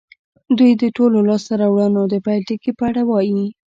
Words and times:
دوی 0.57 0.71
د 0.81 0.83
ټولو 0.95 1.17
لاسته 1.29 1.53
راوړنو 1.61 2.01
د 2.09 2.15
پيل 2.25 2.41
ټکي 2.47 2.71
په 2.79 2.83
اړه 2.89 3.01
وايي. 3.09 3.43